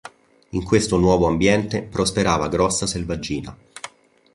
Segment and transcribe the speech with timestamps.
[0.53, 3.55] In questo nuovo ambiente prosperava grossa selvaggina.